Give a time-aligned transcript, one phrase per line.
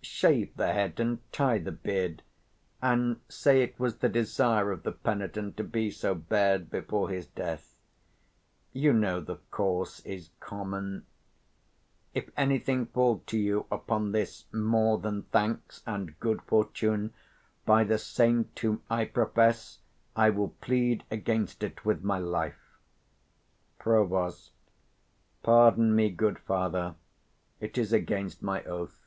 [0.00, 2.22] Shave the head, and tie the beard;
[2.82, 7.26] and say it was the desire of the penitent to be so bared before his
[7.28, 7.76] death:
[8.72, 11.06] you know the course is common.
[12.14, 17.12] If any thing fall to you upon this, more than thanks and good fortune,
[17.64, 19.78] by the Saint 170 whom I profess,
[20.16, 22.78] I will plead against it with my life.
[23.78, 24.34] Prov.
[25.44, 26.96] Pardon me, good father;
[27.60, 29.04] it is against my oath.